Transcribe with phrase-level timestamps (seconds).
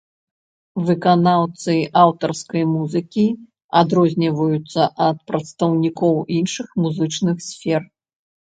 [0.85, 3.27] Выканаўцы аўтарскай музыкі
[3.83, 4.81] адрозніваюцца
[5.11, 7.81] ад прадстаўнікоў іншых музычных сфер.